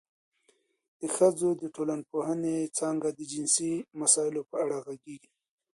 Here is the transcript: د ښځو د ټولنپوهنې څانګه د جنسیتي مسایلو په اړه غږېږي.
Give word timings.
د 0.99 1.01
ښځو 1.15 1.49
د 1.61 1.63
ټولنپوهنې 1.75 2.55
څانګه 2.77 3.09
د 3.17 3.19
جنسیتي 3.31 3.73
مسایلو 4.01 4.41
په 4.49 4.55
اړه 4.63 4.77
غږېږي. 4.85 5.29